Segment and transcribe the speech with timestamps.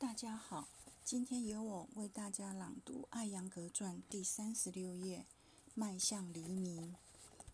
[0.00, 0.66] 大家好，
[1.04, 5.26] 今天由我为大家朗读《艾扬格传》第三十六页
[5.74, 6.94] 《迈向黎明》。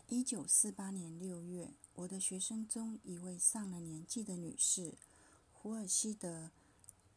[0.07, 4.95] 一九四八年六月，我的学生中一位上了年纪的女士——
[5.53, 6.45] 胡尔西德·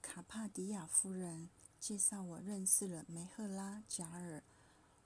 [0.02, 4.39] 卡帕迪亚夫人，介绍我认识了梅赫拉·贾尔·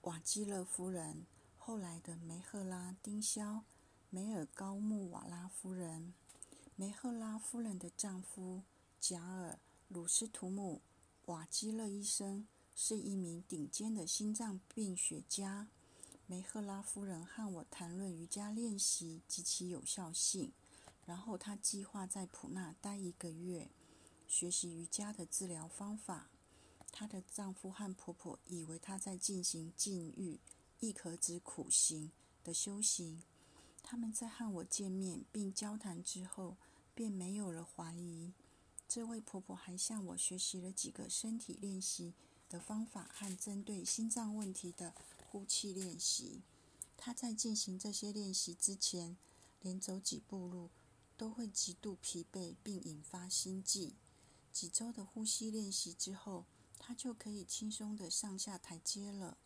[0.03, 1.25] 瓦基勒夫人，
[1.57, 3.55] 后来的梅赫拉·丁肖·
[4.09, 6.13] 梅尔高穆瓦拉夫人。
[6.77, 8.63] 梅赫拉夫人的丈夫
[9.01, 9.59] 贾尔。
[9.93, 10.81] 鲁斯图姆·
[11.31, 15.67] 瓦基勒医生是一名顶尖的心脏病学家。
[16.25, 20.51] 梅赫拉夫人和我谈论瑜伽练习及其有效性，
[21.05, 23.69] 然后她计划在普纳待一个月，
[24.27, 26.27] 学习瑜伽的治疗方法。
[26.91, 30.39] 她的丈夫和婆婆以为她在进行禁欲、
[30.79, 32.11] 亦可指苦行
[32.43, 33.21] 的修行。
[33.83, 36.57] 他们在和我见面并交谈之后，
[36.95, 38.33] 便没有了怀疑。
[38.93, 42.13] 这位婆婆还向我学习了几个身体练习
[42.47, 44.93] 的方法和针对心脏问题的
[45.31, 46.43] 呼气练习。
[46.95, 49.17] 她在进行这些练习之前，
[49.63, 50.69] 连走几步路
[51.17, 53.95] 都会极度疲惫并引发心悸。
[54.51, 56.45] 几周的呼吸练习之后，
[56.77, 59.39] 她就可以轻松地上下台阶了，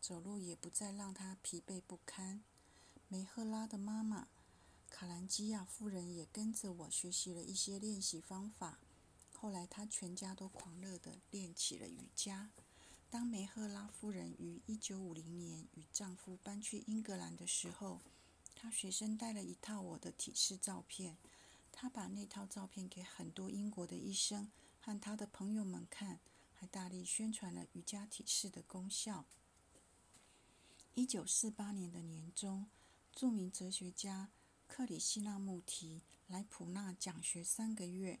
[0.00, 2.42] 走路也不再让她疲惫不堪。
[3.08, 4.28] 梅赫拉的妈妈
[4.88, 8.78] 卡兰基亚夫人也跟着我学习了一些练习方法。
[9.44, 12.48] 后来，她全家都狂热地练起了瑜伽。
[13.10, 18.00] 当梅赫拉夫人于1950年与丈夫搬去英格兰的时候，
[18.54, 21.18] 她随身带了一套我的体式照片。
[21.70, 26.20] 她把那套照片给很多英国的医生和她的朋友们看，
[26.54, 29.26] 还大力宣传了瑜伽体式的功效。
[30.94, 32.64] 1948年的年中，
[33.12, 34.30] 著名哲学家
[34.66, 38.20] 克里希那穆提来普纳讲学三个月。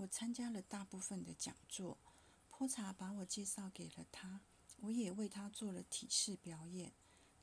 [0.00, 1.98] 我参加了大部分的讲座，
[2.48, 4.40] 坡茶把我介绍给了他，
[4.80, 6.92] 我也为他做了体式表演。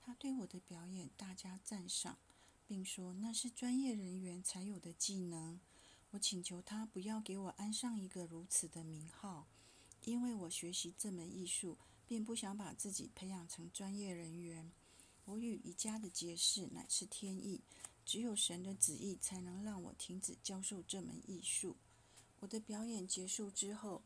[0.02, 2.18] 他对我的表演大加赞赏，
[2.66, 5.60] 并说那是专业人员才有的技能。
[6.10, 9.46] 我请求他不要给我安上一个如此的名号，
[10.06, 14.72] 因为我学习这门艺术，并不想把自己培养成专业人员。
[15.26, 17.62] 我与瑜伽的结识乃是天意，
[18.04, 21.76] 只有神的旨意才能让我停止教授这门艺术。
[22.40, 24.04] 我的表演结束之后，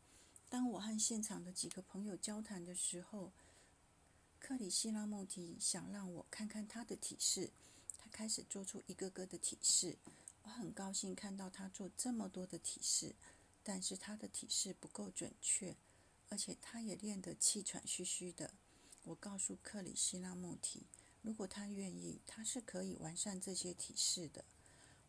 [0.49, 3.31] 当我和现场的几个朋友交谈的时候，
[4.39, 7.51] 克里希那穆提想让我看看他的体式。
[7.97, 9.97] 他开始做出一个个的体式。
[10.43, 13.13] 我很高兴看到他做这么多的体式，
[13.63, 15.75] 但是他的体式不够准确，
[16.29, 18.51] 而且他也练得气喘吁吁的。
[19.03, 20.83] 我告诉克里希那穆提，
[21.21, 24.43] 如果他愿意，他是可以完善这些体式的。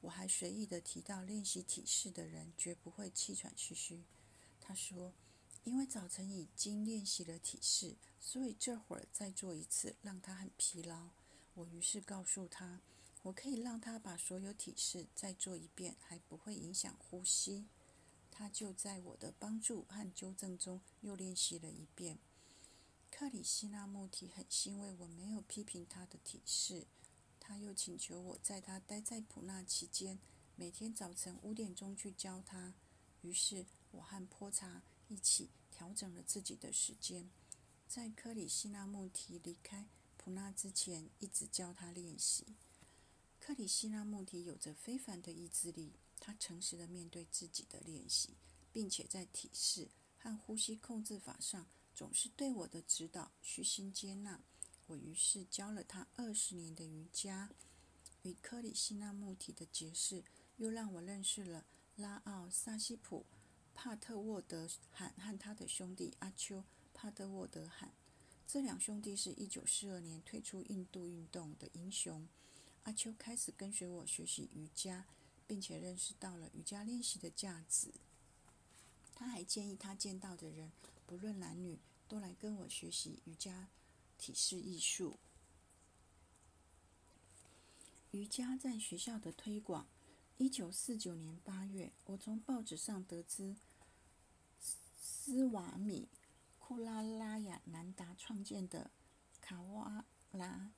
[0.02, 4.04] 我还随意地提到，练习体式的人绝不会气喘吁吁。
[4.60, 5.14] 他说
[5.64, 11.10] ：“因为早晨已经练习了体式，所以这会儿再做一次，让他很疲劳。”
[11.54, 12.80] 我于是告诉他
[13.22, 17.66] ：“我可以让他把所有体式再做一遍，还不会影响呼吸。”
[18.30, 22.18] 他就在我的帮助和纠正中又练习了一遍。
[23.10, 26.86] 克里希那穆提很欣慰我没有批评他的体式。
[27.52, 30.18] 他又请求我在他待在普纳期间，
[30.56, 32.72] 每天早晨五点钟去教他。
[33.20, 37.28] 于是，我和坡查一起调整了自己的时间，
[37.86, 39.86] 在克里希那穆提离开
[40.16, 42.46] 普纳之前，一直教他练习。
[43.38, 48.30] 克里希那穆提有着非凡的意志力，他诚实的面对自己的练习，
[48.72, 54.40] 并且在体式和呼吸控制法上总是对我的指导虚心接纳。
[54.86, 57.50] 我于是教了他二十年的瑜伽，
[58.22, 60.22] 与克里希那穆提的结识，
[60.56, 61.64] 又让我认识了
[61.96, 63.24] 拉奥萨西普
[63.74, 67.92] 帕特沃德罕和他的兄弟阿丘帕特沃德罕。
[68.46, 72.28] 这两兄弟是一九四二年退出印度运动的英雄。
[72.82, 75.06] 阿丘开始跟随我学习瑜伽，
[75.46, 77.94] 并且认识到了瑜伽练习的价值。
[79.14, 80.72] 他还建议他见到的人，
[81.06, 83.68] 不论男女，都来跟我学习瑜伽。
[84.22, 85.18] 体式艺术，
[88.12, 89.88] 瑜伽在学校的推广。
[90.36, 93.56] 一九四九年八月，我从报纸上得知，
[95.00, 96.08] 斯瓦米·
[96.60, 98.92] 库拉拉亚南达创建的
[99.40, 100.70] 卡瓦拉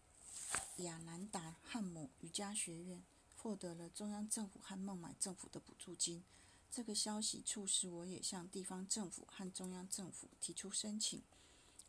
[0.78, 3.04] 亚南达汉姆瑜伽学院
[3.36, 6.24] 获得了中央政府和孟买政府的补助金。
[6.70, 11.22] 这个消息促使我也向地方政府和中央政府提出申请。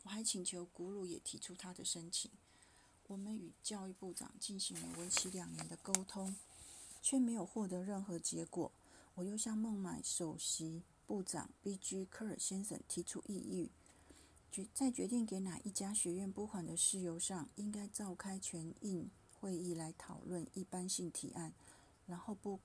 [0.05, 2.29] 我还请求古鲁也提出他的申请。
[3.07, 6.35] 我们与教育部长进行了为期两年的沟通，
[7.01, 8.71] 却没有获得任何结果。
[9.15, 12.05] 我又向孟买首席部长 B.G.
[12.05, 13.71] 科尔先生提出异议，
[14.51, 19.09] 决在决定给哪一家学院拨款的事由上，应该召开全印
[19.39, 21.51] 会议来讨论一般性提案，
[22.05, 22.59] 然后拨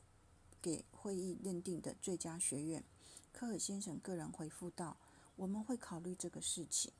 [0.60, 2.84] 给会议认定的最佳学院。
[3.32, 4.98] 科尔先生个人回复道
[5.36, 6.92] ：“我们会考虑这个事情。”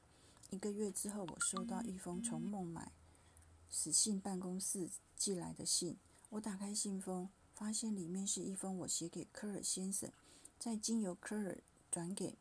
[0.51, 2.91] 一个月之后，我收到一封从孟买
[3.71, 5.97] 死信办公室寄来的信。
[6.31, 10.11] 我打开信封，发现里面是一封我写给科尔先生，
[10.59, 11.59] 再经由科尔
[11.91, 12.37] 转给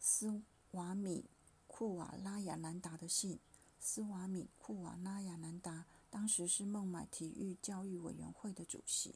[0.00, 0.40] 斯
[0.70, 1.26] 瓦米
[1.66, 3.38] 库瓦拉亚南达的信。
[3.78, 9.14] 斯瓦米库瓦拉亚南达当时是孟买体育教育委员会的主席。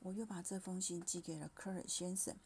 [0.00, 2.36] 我又把这封信寄给了科尔先生，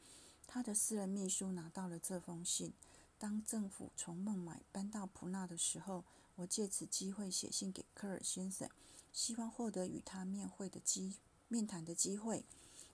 [0.46, 2.72] 他的私人秘书拿到了这封信。
[3.20, 6.02] 当政府从孟买搬到普纳的时候，
[6.37, 8.67] 我借此机会写信给科尔先生，
[9.12, 12.46] 希望获得与他面会的机面谈的机会。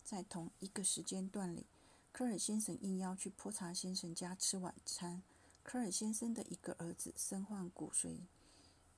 [0.05, 1.65] 在同一个时间段里，
[2.11, 5.23] 科尔先生应邀去泼茶先生家吃晚餐。
[5.63, 8.19] 科尔先生的一个儿子身患骨髓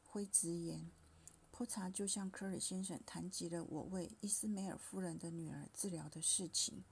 [0.06, 0.90] 灰质炎，
[1.50, 6.82] 泼茶就向科尔先生谈及了我为伊斯梅尔夫人的女儿治疗的事情。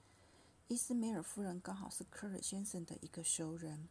[0.67, 3.87] 伊斯梅尔夫人刚好是科尔先生的一个熟人。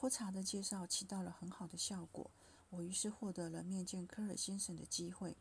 [0.00, 2.30] 泼茶的介绍起到了很好的效果，
[2.70, 5.36] 我于是获得了面见科尔先生的机会。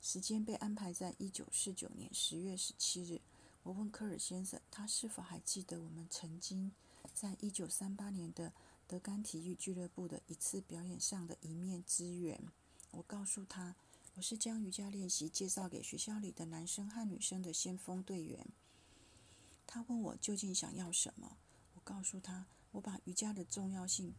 [0.00, 3.20] 时间被安排在一九四九年十月十七日。
[3.62, 6.72] 我问科尔先生，他是否还记得我们曾经
[7.12, 8.54] 在一九三八年的
[8.88, 12.40] 德甘体育俱乐部的一次表演上的一面之缘。
[12.92, 13.76] 我告诉他，
[14.14, 18.46] 我是将瑜伽练习介绍给学校里的男生和女生的先锋队员。
[19.66, 21.36] 他问我究竟想要什么，
[21.74, 22.46] 我告诉他。
[22.72, 24.14] 我把瑜伽的重要性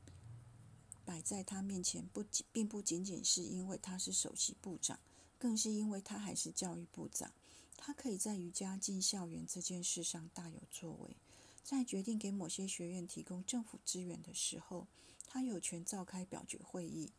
[1.05, 4.99] 摆在他面前，不仅并不仅仅是因为他是首席部长，
[5.37, 7.31] 更是因为他还是教育部长。
[7.75, 11.17] 他可以在瑜伽进校园这件事上大有作为。
[11.63, 14.87] 在决定给某些学院提供政府资源的时候，
[15.27, 17.11] 他有权召开表决会议。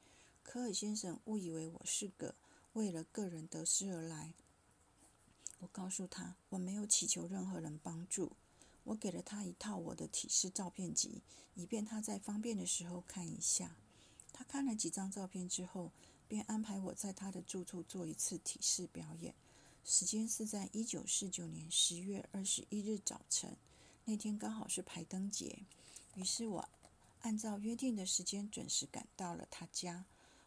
[0.43, 2.35] 科尔先生误以为我是个
[2.75, 4.35] 为了个人得失而来。
[5.61, 8.33] 我告诉他，我没有祈求任何人帮助。
[8.85, 11.23] 我给了他一套我的体式照片集，
[11.55, 13.77] 以便他在方便的时候看一下。
[14.33, 15.91] 他看了几张照片之后，
[16.29, 19.35] 便安排我在他的住处做一次体式表演。
[19.85, 23.57] 时间是在一九四九年十月二十一日早晨，
[24.07, 25.59] 那天刚好是排灯节。
[26.15, 26.69] 于是我
[27.21, 30.05] 按照约定的时间准时赶到了他家。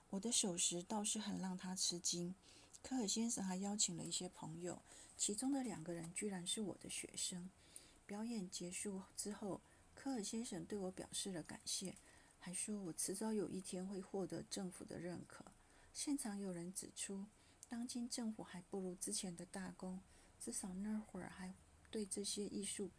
[0.10, 2.34] 我的守时倒是很让他吃惊。
[2.82, 4.82] 科尔先生还邀请了一些朋友，
[5.18, 7.50] 其中的两个人居然是我的学生。
[8.08, 9.62] 表演结束之后，
[9.94, 11.98] 科尔先生对我表示了感谢，
[12.40, 15.44] 还说我迟早有一天会获得政府的认可。
[15.92, 17.26] 现场有人指出，
[17.68, 20.00] 当今政府还不如之前的大公，
[20.40, 21.54] 至少那会儿还
[21.92, 22.90] 对这些艺术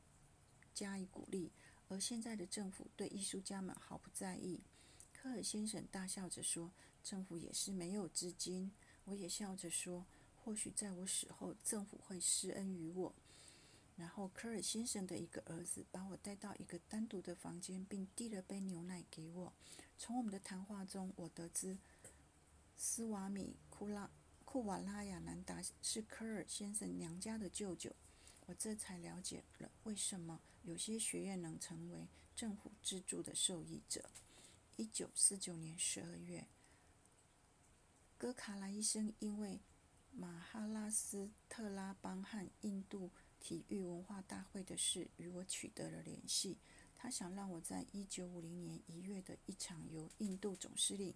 [0.75, 1.51] 加以鼓励，
[1.89, 4.61] 而现在的政府对艺术家们毫不在意。
[5.15, 6.71] 科尔先生大笑着说
[7.03, 8.71] ：“政府也是没有资金。”
[9.05, 10.05] 我也笑着说
[10.37, 13.15] ：“或许在我死后，政府会施恩于我。”
[13.99, 19.53] 然后，科尔先生的一个儿子把我带到一个单独的房间，并递了杯牛奶给我。
[19.99, 21.77] 从我们的谈话中，我得知
[22.77, 24.09] 斯瓦米库拉
[24.45, 27.91] 库瓦拉亚南达是科尔先生娘家的舅舅。
[28.47, 32.07] 我这才了解了为什么有些学院能成为
[32.37, 34.09] 政府资助的受益者。
[34.77, 36.47] 一九四九年十二月，
[38.17, 39.59] 戈卡莱医生因为
[40.13, 43.11] 马哈拉斯特拉邦和印度。
[43.41, 46.57] 体育文化大会的事与我取得了联系。
[46.97, 51.15] 他想让我在一九五零年一月的一场由印度总司令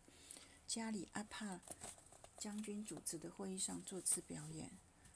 [0.67, 1.61] 加里阿帕
[2.38, 4.71] 将军主持的会议上做次表演。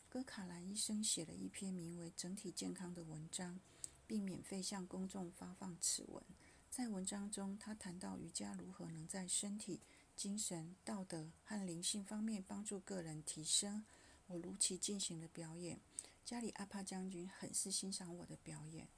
[0.08, 3.60] 戈卡兰医生写了一篇名为《整体健康》的文章，
[4.06, 6.22] 并免费向公众发放此文。
[6.70, 9.80] 在文章中，他谈到瑜伽如何能在身体、
[10.14, 13.84] 精神、道德和灵性方面帮助个人提升。
[14.26, 15.78] 我如期进行了表演。
[16.26, 18.88] 加里阿帕将军很是欣赏我的表演。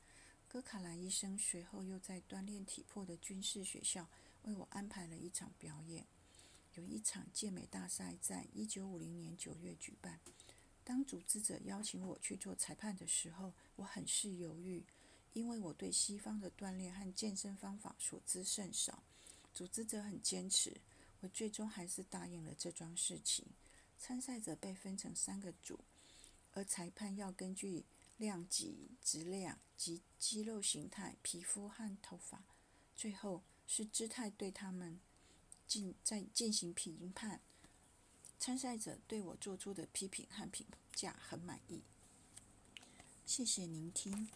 [0.49, 4.08] 戈卡兰医生随后又在锻炼体魄的军事学校
[4.44, 6.06] 为我安排了一场表演。
[6.76, 10.18] 有一场健美大赛在一九五零年九月举办。
[10.82, 14.82] 当组织者邀请我去做裁判的时候，我很是犹豫，
[15.35, 19.02] 因为我对西方的锻炼和健身方法所知甚少。
[19.52, 20.75] 组织者很坚持，
[21.20, 23.44] 我最终还是答应了这桩事情。
[23.99, 25.78] 参赛者被分成三个组。
[26.52, 27.84] 而裁判要根据
[28.16, 32.42] 量级、质量及肌肉形态、皮肤和头发，
[32.96, 35.00] 最后是姿态对他们
[35.66, 37.40] 进在进行评判。
[38.38, 41.82] 参赛者对我做出的批评和评价很满意。
[43.26, 44.28] 谢谢聆听。